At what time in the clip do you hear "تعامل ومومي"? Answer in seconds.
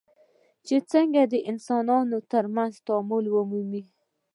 2.87-3.83